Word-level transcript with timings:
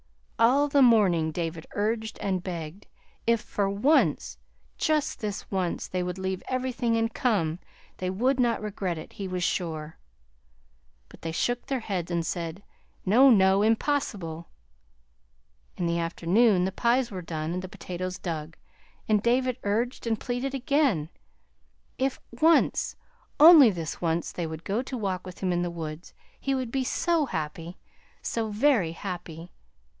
All 0.39 0.67
the 0.67 0.81
morning 0.81 1.31
David 1.31 1.67
urged 1.73 2.17
and 2.17 2.41
begged. 2.41 2.87
If 3.27 3.39
for 3.41 3.69
once, 3.69 4.39
just 4.79 5.19
this 5.19 5.51
once, 5.51 5.87
they 5.87 6.01
would 6.01 6.17
leave 6.17 6.41
everything 6.47 6.97
and 6.97 7.13
come, 7.13 7.59
they 7.97 8.09
would 8.09 8.39
not 8.39 8.63
regret 8.63 8.97
it, 8.97 9.13
he 9.13 9.27
was 9.27 9.43
sure. 9.43 9.99
But 11.09 11.21
they 11.21 11.31
shook 11.31 11.67
their 11.67 11.81
heads 11.81 12.09
and 12.09 12.25
said, 12.25 12.63
"No, 13.05 13.29
no, 13.29 13.61
impossible!" 13.61 14.47
In 15.77 15.85
the 15.85 15.99
afternoon 15.99 16.65
the 16.65 16.71
pies 16.71 17.11
were 17.11 17.21
done 17.21 17.53
and 17.53 17.61
the 17.61 17.69
potatoes 17.69 18.17
dug, 18.17 18.57
and 19.07 19.21
David 19.21 19.57
urged 19.61 20.07
and 20.07 20.19
pleaded 20.19 20.55
again. 20.55 21.09
If 21.99 22.19
once, 22.31 22.95
only 23.39 23.69
this 23.69 24.01
once, 24.01 24.31
they 24.31 24.47
would 24.47 24.63
go 24.63 24.81
to 24.81 24.97
walk 24.97 25.27
with 25.27 25.41
him 25.41 25.53
in 25.53 25.61
the 25.61 25.69
woods, 25.69 26.15
he 26.39 26.55
would 26.55 26.71
be 26.71 26.83
so 26.83 27.27
happy, 27.27 27.77
so 28.23 28.49
very 28.49 28.93
happy! 28.93 29.51